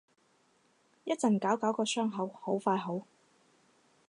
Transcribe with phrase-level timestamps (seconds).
[1.03, 3.05] 一陣搞搞個傷口，好快好